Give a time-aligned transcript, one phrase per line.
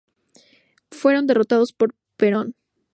[0.89, 2.55] Fueron derrotados por Perón.